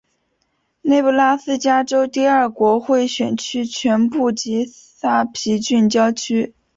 [0.81, 6.55] 内布拉斯加州第二国会选区全部及萨皮郡郊区。